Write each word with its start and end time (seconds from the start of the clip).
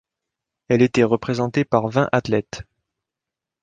Elle 0.69 0.81
était 0.81 1.03
représentée 1.03 1.63
par 1.63 1.87
vingt 1.87 2.09
athlètes. 2.11 2.63